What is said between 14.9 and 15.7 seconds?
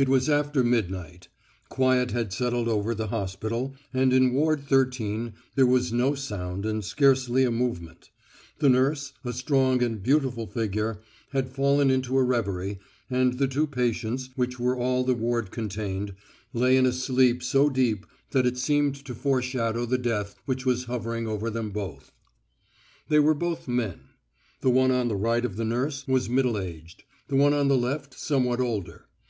the ward